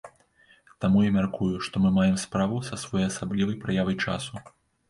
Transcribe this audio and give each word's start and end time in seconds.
Таму 0.85 1.03
я 1.07 1.11
мяркую, 1.17 1.51
што 1.67 1.83
мы 1.85 1.89
маем 1.99 2.17
справу 2.25 2.57
са 2.71 2.81
своеасаблівай 2.85 3.63
праявай 3.67 3.95
часу. 4.09 4.33